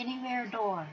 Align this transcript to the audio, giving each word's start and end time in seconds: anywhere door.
anywhere 0.00 0.46
door. 0.46 0.86